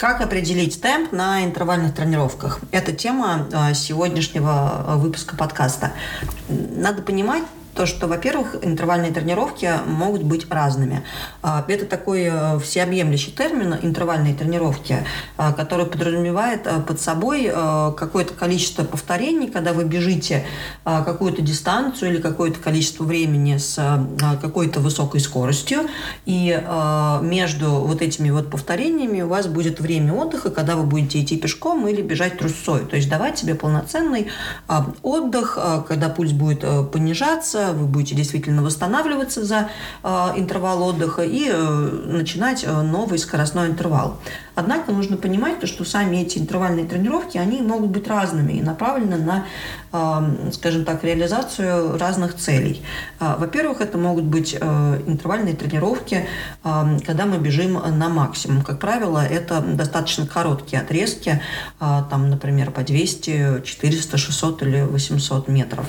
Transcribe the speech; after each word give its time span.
Как 0.00 0.22
определить 0.22 0.80
темп 0.80 1.12
на 1.12 1.44
интервальных 1.44 1.94
тренировках? 1.94 2.60
Это 2.70 2.90
тема 2.90 3.46
а, 3.52 3.74
сегодняшнего 3.74 4.50
а, 4.50 4.96
выпуска 4.96 5.36
подкаста. 5.36 5.92
Надо 6.48 7.02
понимать, 7.02 7.42
то, 7.74 7.86
что, 7.86 8.06
во-первых, 8.06 8.56
интервальные 8.62 9.12
тренировки 9.12 9.70
могут 9.86 10.22
быть 10.22 10.50
разными. 10.50 11.02
А, 11.42 11.64
это 11.68 11.86
такой 11.86 12.28
э, 12.30 12.58
всеобъемлющий 12.58 13.32
термин 13.32 13.76
интервальные 13.80 14.34
тренировки, 14.34 15.04
а, 15.36 15.52
который 15.52 15.86
подразумевает 15.86 16.66
э, 16.66 16.80
под 16.80 17.00
собой 17.00 17.50
э, 17.52 17.92
какое-то 17.96 18.34
количество 18.34 18.84
повторений, 18.84 19.48
когда 19.48 19.72
вы 19.72 19.84
бежите 19.84 20.44
а, 20.84 21.02
какую-то 21.02 21.42
дистанцию 21.42 22.12
или 22.12 22.20
какое-то 22.20 22.58
количество 22.58 23.04
времени 23.04 23.56
с 23.56 23.78
какой-то 24.40 24.80
высокой 24.80 25.20
скоростью, 25.20 25.88
и 26.26 26.60
между 27.22 27.70
вот 27.70 28.02
этими 28.02 28.30
вот 28.30 28.50
повторениями 28.50 29.22
у 29.22 29.28
вас 29.28 29.46
будет 29.46 29.80
время 29.80 30.12
отдыха, 30.14 30.50
когда 30.50 30.76
вы 30.76 30.84
будете 30.84 31.20
идти 31.22 31.36
пешком 31.36 31.86
или 31.88 32.02
бежать 32.02 32.38
трусцой. 32.38 32.80
То 32.80 32.96
есть 32.96 33.08
давать 33.08 33.38
себе 33.38 33.54
полноценный 33.54 34.28
отдых, 35.02 35.58
когда 35.86 36.08
пульс 36.08 36.32
будет 36.32 36.64
понижаться, 36.90 37.59
вы 37.72 37.86
будете 37.86 38.14
действительно 38.14 38.62
восстанавливаться 38.62 39.44
за 39.44 39.70
э, 40.02 40.08
интервал 40.36 40.82
отдыха 40.82 41.22
и 41.22 41.48
э, 41.48 41.54
начинать 42.06 42.64
э, 42.64 42.82
новый 42.82 43.18
скоростной 43.18 43.68
интервал. 43.68 44.18
Однако 44.54 44.92
нужно 44.92 45.16
понимать, 45.16 45.60
то, 45.60 45.66
что 45.66 45.84
сами 45.84 46.18
эти 46.18 46.38
интервальные 46.38 46.86
тренировки, 46.86 47.38
они 47.38 47.62
могут 47.62 47.90
быть 47.90 48.08
разными 48.08 48.54
и 48.54 48.62
направлены 48.62 49.16
на, 49.16 49.46
скажем 50.52 50.84
так, 50.84 51.02
реализацию 51.02 51.98
разных 51.98 52.36
целей. 52.36 52.82
Во-первых, 53.18 53.80
это 53.80 53.98
могут 53.98 54.24
быть 54.24 54.54
интервальные 54.54 55.54
тренировки, 55.54 56.26
когда 56.62 57.26
мы 57.26 57.38
бежим 57.38 57.72
на 57.72 58.08
максимум. 58.08 58.62
Как 58.62 58.78
правило, 58.78 59.24
это 59.24 59.60
достаточно 59.60 60.26
короткие 60.26 60.82
отрезки, 60.82 61.40
там, 61.78 62.30
например, 62.30 62.70
по 62.70 62.82
200, 62.82 63.62
400, 63.64 64.16
600 64.16 64.62
или 64.62 64.82
800 64.82 65.48
метров. 65.48 65.86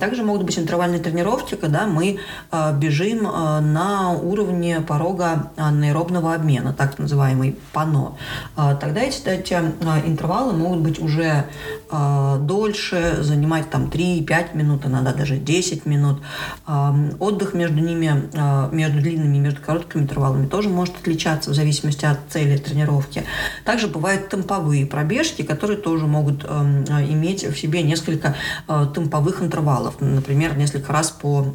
Также 0.00 0.22
могут 0.22 0.44
быть 0.44 0.58
интервальные 0.58 1.00
тренировки, 1.00 1.54
когда 1.54 1.86
мы 1.86 2.18
э, 2.50 2.78
бежим 2.78 3.26
э, 3.26 3.60
на 3.60 4.12
уровне 4.12 4.80
порога 4.80 5.50
анаэробного 5.56 6.34
обмена, 6.34 6.72
так 6.72 6.98
называемый 6.98 7.56
ПАНО. 7.72 8.16
Э, 8.56 8.76
тогда 8.80 9.00
эти, 9.00 9.28
эти 9.28 9.54
интервалы 9.54 10.52
могут 10.52 10.80
быть 10.80 10.98
уже 10.98 11.46
дольше, 11.90 13.11
занимать 13.20 13.70
там 13.70 13.86
3-5 13.86 14.56
минут, 14.56 14.86
иногда 14.86 15.12
даже 15.12 15.36
10 15.36 15.86
минут. 15.86 16.22
Отдых 17.18 17.54
между 17.54 17.80
ними, 17.80 18.30
между 18.74 19.00
длинными 19.00 19.36
и 19.36 19.40
между 19.40 19.60
короткими 19.60 20.02
интервалами 20.02 20.46
тоже 20.46 20.68
может 20.68 20.96
отличаться 20.96 21.50
в 21.50 21.54
зависимости 21.54 22.04
от 22.04 22.18
цели 22.28 22.56
тренировки. 22.56 23.24
Также 23.64 23.88
бывают 23.88 24.28
темповые 24.28 24.86
пробежки, 24.86 25.42
которые 25.42 25.78
тоже 25.78 26.06
могут 26.06 26.44
иметь 26.44 27.44
в 27.44 27.58
себе 27.58 27.82
несколько 27.82 28.34
темповых 28.66 29.42
интервалов. 29.42 30.00
Например, 30.00 30.56
несколько 30.56 30.92
раз 30.92 31.10
по 31.10 31.54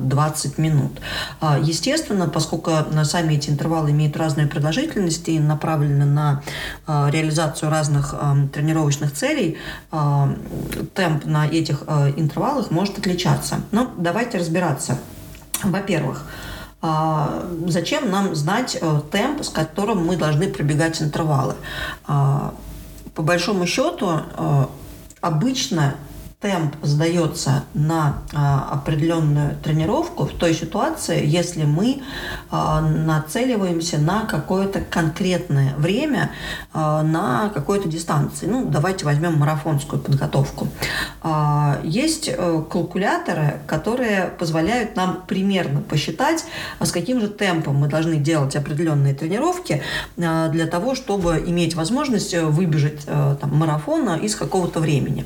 20 0.00 0.58
минут. 0.58 1.00
А, 1.40 1.58
естественно, 1.58 2.28
поскольку 2.28 2.70
сами 3.04 3.34
эти 3.34 3.50
интервалы 3.50 3.90
имеют 3.90 4.16
разную 4.16 4.48
продолжительность 4.48 5.28
и 5.28 5.38
направлены 5.38 6.04
на 6.04 6.42
а, 6.86 7.10
реализацию 7.10 7.70
разных 7.70 8.14
тренировочных 8.52 9.12
целей, 9.12 9.56
а, 9.90 10.34
темп 10.94 11.24
на 11.24 11.46
этих 11.46 11.82
интервалах 12.16 12.70
может 12.70 12.98
отличаться. 12.98 13.60
Но 13.72 13.92
давайте 13.96 14.38
разбираться. 14.38 14.98
Во-первых, 15.62 16.26
зачем 17.66 18.10
нам 18.10 18.34
знать 18.34 18.78
темп, 19.10 19.42
с 19.42 19.48
которым 19.48 20.06
мы 20.06 20.16
должны 20.16 20.48
пробегать 20.48 21.00
интервалы? 21.02 21.54
По 22.06 23.22
большому 23.22 23.66
счету, 23.66 24.20
обычно 25.20 25.94
темп 26.44 26.76
сдается 26.82 27.64
на 27.72 28.18
а, 28.34 28.68
определенную 28.72 29.56
тренировку 29.64 30.26
в 30.26 30.32
той 30.32 30.52
ситуации, 30.52 31.24
если 31.24 31.64
мы 31.64 32.02
а, 32.50 32.82
нацеливаемся 32.82 33.96
на 33.96 34.26
какое-то 34.26 34.82
конкретное 34.82 35.74
время 35.78 36.32
а, 36.74 37.02
на 37.02 37.48
какой-то 37.48 37.88
дистанции. 37.88 38.44
Ну, 38.44 38.66
давайте 38.66 39.06
возьмем 39.06 39.38
марафонскую 39.38 40.02
подготовку. 40.02 40.68
Есть 41.82 42.28
а, 42.28 42.60
калькуляторы, 42.60 43.60
которые 43.66 44.26
позволяют 44.38 44.96
нам 44.96 45.22
примерно 45.26 45.80
посчитать, 45.80 46.44
с 46.78 46.92
каким 46.92 47.22
же 47.22 47.28
темпом 47.28 47.76
мы 47.76 47.88
должны 47.88 48.16
делать 48.16 48.54
определенные 48.54 49.14
тренировки 49.14 49.82
для 50.18 50.66
того, 50.66 50.94
чтобы 50.94 51.42
иметь 51.46 51.74
возможность 51.74 52.34
выбежать 52.34 53.00
а, 53.06 53.36
там, 53.36 53.56
марафона 53.56 54.18
из 54.18 54.36
какого-то 54.36 54.80
времени. 54.80 55.24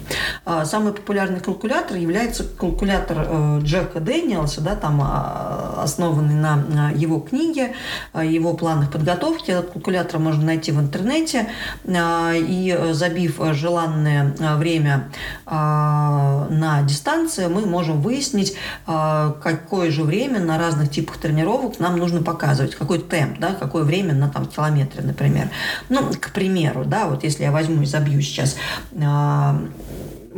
Самый 0.64 0.92
популярный 1.08 1.40
калькулятор 1.40 1.96
является 1.96 2.44
калькулятор 2.44 3.16
э, 3.26 3.60
Джека 3.62 3.98
Дэниелса, 3.98 4.60
да, 4.60 4.76
там 4.76 5.00
э, 5.00 5.82
основанный 5.82 6.34
на 6.34 6.90
его 6.90 7.18
книге, 7.18 7.72
э, 8.12 8.26
его 8.26 8.52
планах 8.52 8.92
подготовки. 8.92 9.50
Этот 9.50 9.70
калькулятор 9.70 10.20
можно 10.20 10.44
найти 10.44 10.70
в 10.70 10.78
интернете 10.78 11.48
э, 11.84 12.32
и 12.36 12.78
забив 12.92 13.40
желанное 13.52 14.34
время 14.56 15.08
на 15.46 16.82
дистанции, 16.84 17.46
мы 17.46 17.64
можем 17.64 18.02
выяснить, 18.02 18.56
какое 18.84 19.90
же 19.90 20.02
время 20.02 20.40
на 20.40 20.58
разных 20.58 20.90
типах 20.90 21.16
тренировок 21.16 21.78
нам 21.78 21.96
нужно 21.96 22.22
показывать, 22.22 22.74
какой 22.74 22.98
темп, 22.98 23.38
да, 23.38 23.54
какое 23.54 23.84
время 23.84 24.12
на 24.12 24.28
там 24.28 24.46
километре, 24.46 25.02
например. 25.02 25.48
Ну, 25.88 26.10
к 26.20 26.32
примеру, 26.32 26.84
да, 26.84 27.06
вот 27.06 27.24
если 27.24 27.44
я 27.44 27.52
возьму 27.52 27.82
и 27.82 27.86
забью 27.86 28.20
сейчас 28.20 28.56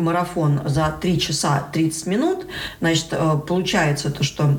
марафон 0.01 0.61
за 0.65 0.95
3 1.01 1.21
часа 1.21 1.69
30 1.73 2.07
минут, 2.07 2.47
значит, 2.81 3.09
э, 3.13 3.39
получается 3.47 4.11
то, 4.11 4.25
что 4.25 4.59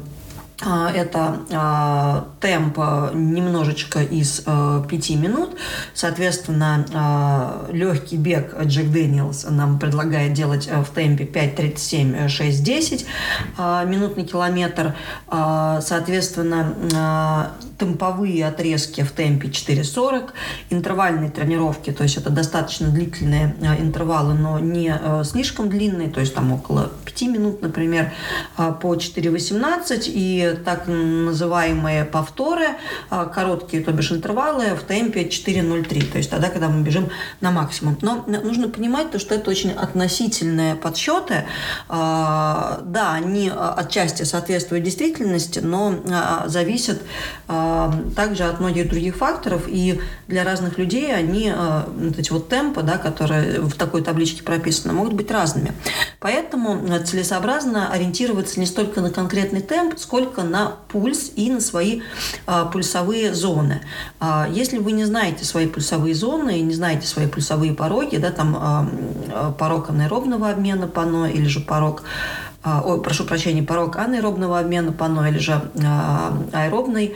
это 0.64 1.40
а, 1.52 2.28
темп 2.40 2.80
а, 2.80 3.12
немножечко 3.14 4.02
из 4.02 4.44
а, 4.46 4.84
5 4.84 5.10
минут. 5.12 5.56
Соответственно, 5.94 6.86
а, 6.94 7.68
легкий 7.72 8.18
бег 8.18 8.56
Джек 8.64 8.92
Дэниелс 8.92 9.48
нам 9.50 9.80
предлагает 9.80 10.34
делать 10.34 10.70
а, 10.72 10.84
в 10.84 10.90
темпе 10.90 11.26
5.37, 11.26 12.28
6.10 12.28 13.06
а, 13.58 13.84
минут 13.86 14.18
на 14.18 14.26
километр. 14.26 14.96
А, 15.28 15.82
соответственно, 15.82 16.76
а, 16.96 17.52
темповые 17.82 18.46
отрезки 18.46 19.02
в 19.02 19.12
темпе 19.12 19.48
4.40, 19.48 20.30
интервальные 20.70 21.32
тренировки, 21.32 21.92
то 21.92 22.04
есть 22.04 22.16
это 22.16 22.30
достаточно 22.30 22.90
длительные 22.90 23.56
а, 23.64 23.76
интервалы, 23.82 24.36
но 24.36 24.60
не 24.60 24.94
а, 24.94 25.24
слишком 25.24 25.68
длинные, 25.68 26.10
то 26.10 26.20
есть 26.20 26.36
там 26.36 26.54
около 26.54 26.92
5 27.06 27.22
минут, 27.24 27.62
например, 27.64 28.14
а, 28.56 28.72
по 28.72 28.94
4.18 28.94 30.04
и 30.06 30.51
так 30.56 30.88
называемые 30.88 32.06
повторы, 32.06 32.68
а, 33.10 33.26
короткие, 33.26 33.84
то 33.84 33.92
бишь 33.92 34.12
интервалы 34.12 34.76
в 34.76 34.84
темпе 34.84 35.24
4.03, 35.24 36.12
то 36.12 36.18
есть 36.18 36.30
тогда, 36.30 36.50
когда 36.50 36.70
мы 36.70 36.84
бежим 36.84 37.10
на 37.42 37.52
максимум. 37.52 37.98
Но 38.02 38.24
нужно 38.28 38.70
понимать, 38.70 39.12
то, 39.12 39.20
что 39.20 39.36
это 39.36 39.50
очень 39.50 39.72
относительные 39.72 40.76
подсчеты. 40.76 41.46
А, 41.90 42.82
да, 42.84 43.14
они 43.14 43.52
отчасти 43.52 44.24
соответствуют 44.24 44.84
действительности, 44.84 45.60
но 45.60 45.96
а, 46.10 46.48
зависят 46.48 47.02
также 48.16 48.44
от 48.44 48.60
многих 48.62 48.90
других 48.90 49.18
факторов, 49.18 49.64
и 49.68 50.00
для 50.28 50.46
разных 50.46 50.78
людей 50.78 51.14
они, 51.14 51.52
вот 51.52 52.18
эти 52.18 52.32
вот 52.32 52.48
темпы, 52.48 52.82
да, 52.82 52.98
которые 52.98 53.60
в 53.60 53.74
такой 53.74 54.02
табличке 54.02 54.44
прописаны, 54.44 54.94
могут 54.94 55.14
быть 55.14 55.30
разными. 55.30 55.74
Поэтому 56.20 56.80
целесообразно 57.04 57.92
ориентироваться 57.92 58.60
не 58.60 58.66
столько 58.66 59.02
на 59.02 59.10
конкретный 59.10 59.62
темп, 59.62 59.96
сколько 59.98 60.41
только 60.42 60.44
на 60.44 60.76
пульс 60.88 61.32
и 61.36 61.50
на 61.50 61.62
свои 61.62 62.02
а, 62.46 62.66
пульсовые 62.66 63.34
зоны. 63.34 63.82
А, 64.20 64.48
если 64.52 64.78
вы 64.78 64.92
не 64.92 65.06
знаете 65.06 65.46
свои 65.46 65.68
пульсовые 65.68 66.16
зоны 66.16 66.60
и 66.60 66.62
не 66.62 66.74
знаете 66.74 67.08
свои 67.08 67.28
пульсовые 67.28 67.74
пороги, 67.74 68.18
да, 68.18 68.32
там 68.32 68.58
а, 68.60 69.52
порог 69.58 69.90
анаэробного 69.90 70.50
обмена 70.50 70.88
пано 70.88 71.26
или 71.26 71.48
же 71.48 71.60
порог 71.60 72.04
ой, 72.64 73.02
прошу 73.02 73.26
прощения, 73.26 73.64
порог 73.64 73.98
анаэробного 73.98 74.60
обмена 74.60 74.92
ПАНО 74.92 75.30
или 75.30 75.40
же 75.40 75.62
аэробный 76.54 77.16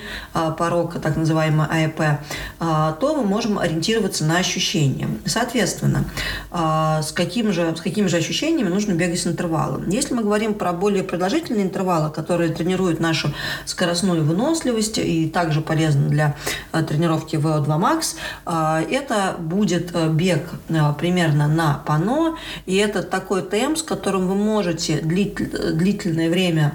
порог, 0.58 1.00
так 1.02 1.16
называемый 1.16 1.68
АЭП, 1.68 2.20
то 2.60 3.16
мы 3.16 3.24
можем 3.24 3.60
ориентироваться 3.60 4.26
на 4.26 4.38
ощущения. 4.38 5.08
Соответственно, 5.26 6.06
с, 6.52 7.12
каким 7.14 7.52
же, 7.54 7.76
с 7.76 7.82
какими 7.82 8.08
же 8.08 8.18
ощущениями 8.18 8.70
нужно 8.70 8.94
бегать 8.94 9.20
с 9.20 9.28
интервалом? 9.28 9.88
Если 9.90 10.14
мы 10.14 10.24
говорим 10.24 10.54
про 10.56 10.74
более 10.74 11.04
продолжительные 11.04 11.64
интервалы, 11.64 12.10
которые 12.10 12.52
тренируют 12.52 13.00
нашу 13.00 13.34
скоростную 13.66 14.24
выносливость 14.24 14.98
и 14.98 15.30
также 15.30 15.62
полезны 15.62 16.10
для 16.10 16.36
тренировки 16.72 17.36
VO2 17.36 17.68
Max, 17.68 18.16
это 18.46 19.36
будет 19.38 19.96
бег 20.12 20.50
примерно 20.98 21.48
на 21.48 21.84
пано, 21.86 22.36
и 22.66 22.76
это 22.76 23.04
такой 23.04 23.42
темп, 23.42 23.78
с 23.78 23.84
которым 23.84 24.28
вы 24.28 24.36
можете 24.36 25.00
длительное 25.40 26.30
время 26.30 26.74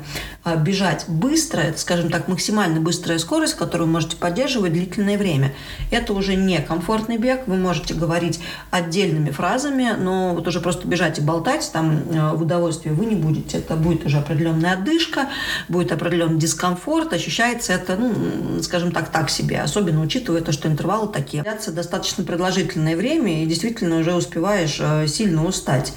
бежать 0.57 1.05
быстро, 1.07 1.61
это, 1.61 1.79
скажем 1.79 2.11
так, 2.11 2.29
максимально 2.29 2.81
быстрая 2.81 3.19
скорость, 3.19 3.55
которую 3.55 3.87
вы 3.89 3.93
можете 3.95 4.17
поддерживать 4.17 4.73
длительное 4.73 5.19
время. 5.19 5.53
Это 5.91 6.15
уже 6.15 6.35
не 6.35 6.59
комфортный 6.61 7.19
бег, 7.19 7.43
вы 7.47 7.57
можете 7.57 7.95
говорить 7.95 8.41
отдельными 8.71 9.31
фразами, 9.31 9.95
но 9.99 10.35
вот 10.35 10.49
уже 10.49 10.61
просто 10.61 10.89
бежать 10.89 11.19
и 11.19 11.23
болтать 11.23 11.71
там 11.73 12.03
а, 12.15 12.35
в 12.35 12.43
удовольствие 12.43 12.95
вы 12.95 13.05
не 13.07 13.17
будете. 13.17 13.59
Это 13.59 13.77
будет 13.77 14.07
уже 14.07 14.19
определенная 14.19 14.75
отдышка, 14.75 15.29
будет 15.69 15.93
определенный 15.93 16.39
дискомфорт, 16.39 17.13
ощущается 17.13 17.75
это, 17.75 17.97
ну, 17.97 18.63
скажем 18.63 18.93
так, 18.93 19.11
так 19.11 19.29
себе, 19.29 19.61
особенно 19.61 20.01
учитывая 20.01 20.41
то, 20.41 20.53
что 20.53 20.69
интервалы 20.69 21.09
такие. 21.13 21.43
Длятся 21.43 21.71
достаточно 21.71 22.25
продолжительное 22.25 22.97
время 22.97 23.43
и 23.43 23.47
действительно 23.47 23.99
уже 23.99 24.15
успеваешь 24.15 24.79
а, 24.81 25.07
сильно 25.07 25.45
устать. 25.45 25.93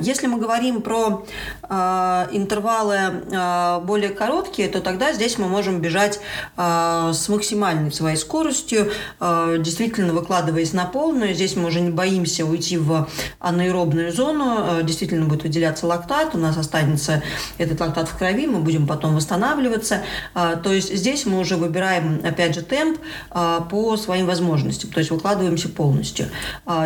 Если 0.00 0.26
мы 0.26 0.38
говорим 0.38 0.82
про 0.82 1.26
э, 1.62 2.26
интервалы 2.32 2.96
э, 2.96 3.43
более 3.84 4.10
короткие, 4.10 4.68
то 4.68 4.80
тогда 4.80 5.12
здесь 5.12 5.38
мы 5.38 5.48
можем 5.48 5.80
бежать 5.80 6.20
э, 6.56 7.10
с 7.12 7.28
максимальной 7.28 7.92
своей 7.92 8.16
скоростью, 8.16 8.90
э, 9.20 9.56
действительно 9.58 10.12
выкладываясь 10.12 10.72
на 10.72 10.84
полную. 10.84 11.34
Здесь 11.34 11.56
мы 11.56 11.68
уже 11.68 11.80
не 11.80 11.90
боимся 11.90 12.44
уйти 12.44 12.76
в 12.76 13.08
анаэробную 13.40 14.12
зону, 14.12 14.82
действительно 14.82 15.26
будет 15.26 15.42
выделяться 15.42 15.86
лактат, 15.86 16.34
у 16.34 16.38
нас 16.38 16.56
останется 16.56 17.22
этот 17.58 17.80
лактат 17.80 18.08
в 18.08 18.16
крови, 18.16 18.46
мы 18.46 18.60
будем 18.60 18.86
потом 18.86 19.14
восстанавливаться. 19.14 20.02
То 20.34 20.72
есть 20.72 20.94
здесь 20.94 21.26
мы 21.26 21.38
уже 21.38 21.56
выбираем, 21.56 22.20
опять 22.24 22.54
же, 22.54 22.62
темп 22.62 22.98
по 23.30 23.96
своим 23.96 24.26
возможностям, 24.26 24.90
то 24.90 24.98
есть 24.98 25.10
выкладываемся 25.10 25.68
полностью. 25.68 26.26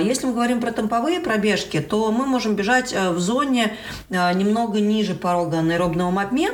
Если 0.03 0.27
мы 0.27 0.33
говорим 0.33 0.61
про 0.61 0.73
темповые 0.73 1.21
пробежки, 1.21 1.81
то 1.81 2.11
мы 2.13 2.27
можем 2.27 2.57
бежать 2.57 2.93
в 2.93 3.19
зоне 3.19 3.77
немного 4.11 4.81
ниже 4.81 5.15
порога 5.15 5.59
анаэробного 5.59 6.09
обмена. 6.29 6.48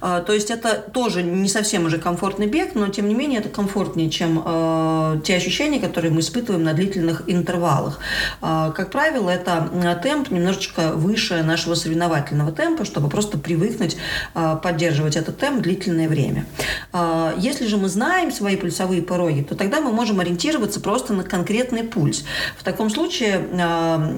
Э, 0.00 0.22
то 0.26 0.32
есть 0.32 0.50
это 0.50 0.74
тоже 0.74 1.22
не 1.22 1.48
совсем 1.48 1.86
уже 1.86 1.98
комфортный 1.98 2.46
бег, 2.46 2.74
но 2.74 2.88
тем 2.88 3.08
не 3.08 3.14
менее 3.14 3.40
это 3.40 3.48
комфортнее, 3.48 4.10
чем 4.10 4.42
те 5.22 5.36
ощущения, 5.36 5.80
которые 5.80 6.12
мы 6.12 6.20
испытываем 6.20 6.64
на 6.64 6.72
длительных 6.72 7.22
интервалах. 7.26 7.98
Как 8.40 8.90
правило, 8.90 9.30
это 9.30 9.70
темп 10.02 10.30
немножечко 10.30 10.92
выше 10.92 11.42
нашего 11.42 11.74
соревновательного 11.74 12.52
темпа, 12.52 12.84
чтобы 12.84 13.08
просто 13.08 13.38
привыкнуть 13.38 13.96
поддерживать 14.62 15.16
этот 15.16 15.38
темп 15.38 15.62
длительное 15.62 16.08
время. 16.08 16.46
Если 17.36 17.66
же 17.66 17.76
мы 17.76 17.88
знаем 17.88 18.32
свои 18.32 18.56
пульсовые 18.56 19.02
пороги, 19.02 19.42
то 19.42 19.54
тогда 19.54 19.80
мы 19.80 19.92
можем 19.92 20.20
ориентироваться 20.20 20.80
просто 20.80 21.12
на 21.12 21.22
конкретный 21.24 21.84
пульс. 21.84 22.24
В 22.58 22.64
таком 22.64 22.90
случае 22.90 23.36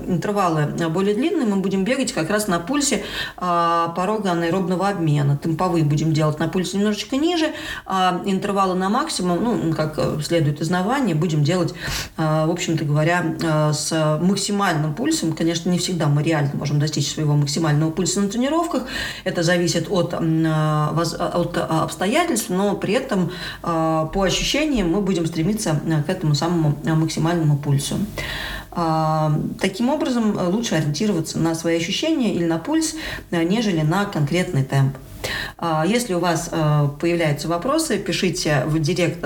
интервалы 0.09 0.67
более 0.89 1.15
длинные, 1.15 1.47
мы 1.47 1.57
будем 1.57 1.85
бегать 1.85 2.13
как 2.13 2.31
раз 2.31 2.49
на 2.49 2.59
пульсе 2.59 3.05
а, 3.37 3.89
порога 3.89 4.33
анаэробного 4.33 4.89
обмена. 4.89 5.18
Темповые 5.43 5.85
будем 5.85 6.13
делать 6.13 6.39
на 6.39 6.49
пульсе 6.49 6.77
немножечко 6.79 7.17
ниже, 7.17 7.53
а 7.87 8.23
интервалы 8.25 8.75
на 8.75 8.89
максимум, 8.89 9.43
ну, 9.43 9.75
как 9.75 9.95
э, 9.99 10.21
следует 10.23 10.61
из 10.61 10.71
будем 11.15 11.45
делать, 11.45 11.75
а, 12.17 12.47
в 12.47 12.51
общем-то 12.51 12.85
говоря, 12.85 13.37
а, 13.45 13.73
с 13.73 14.19
максимальным 14.21 14.95
пульсом. 14.95 15.33
Конечно, 15.33 15.71
не 15.71 15.79
всегда 15.79 16.09
мы 16.09 16.23
реально 16.23 16.53
можем 16.55 16.79
достичь 16.79 17.13
своего 17.13 17.35
максимального 17.35 17.91
пульса 17.91 18.21
на 18.21 18.29
тренировках. 18.29 18.85
Это 19.25 19.43
зависит 19.43 19.89
от, 19.91 20.15
от 20.15 21.57
обстоятельств, 21.57 22.51
но 22.51 22.77
при 22.77 22.95
этом 22.95 23.31
по 23.63 24.23
ощущениям 24.23 24.91
мы 24.91 25.01
будем 25.01 25.27
стремиться 25.27 25.81
к 26.07 26.11
этому 26.11 26.35
самому 26.35 26.77
максимальному 26.85 27.57
пульсу. 27.59 27.97
А, 28.81 29.33
таким 29.61 29.89
образом, 29.89 30.39
э, 30.39 30.47
лучше 30.49 30.77
ориентироваться 30.77 31.39
на 31.39 31.57
свои 31.57 31.77
ощущения 31.77 32.33
или 32.33 32.45
на 32.45 32.59
пульс, 32.59 32.95
э, 33.33 33.43
нежели 33.43 33.81
на 33.81 34.05
конкретный 34.05 34.63
темп. 34.63 34.97
А, 35.57 35.85
если 35.87 36.15
у 36.15 36.21
вас 36.21 36.51
э, 36.53 36.89
появляются 37.01 37.49
вопросы, 37.49 37.99
пишите 37.99 38.63
в 38.67 38.79
директ 38.79 39.19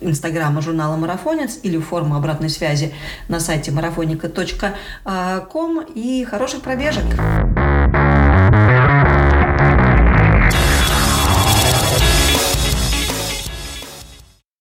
инстаграма 0.00 0.62
журнала 0.62 0.96
«Марафонец» 0.96 1.60
или 1.62 1.76
в 1.76 1.82
форму 1.82 2.16
обратной 2.16 2.48
связи 2.48 2.94
на 3.28 3.38
сайте 3.40 3.70
marafonica.com 3.70 5.84
и 5.94 6.24
хороших 6.24 6.62
пробежек! 6.62 7.04